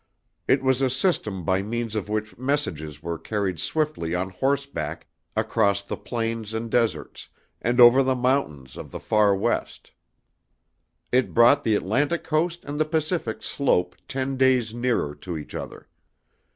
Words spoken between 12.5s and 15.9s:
and the Pacific slope ten days nearer to each other.